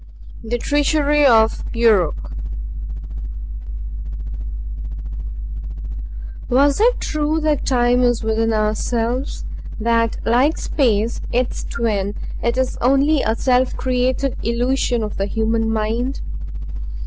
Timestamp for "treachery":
0.57-1.27